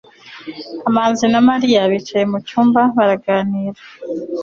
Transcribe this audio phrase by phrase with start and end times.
[0.81, 3.81] kamanzi na mariya bicaye mucyumba baraganira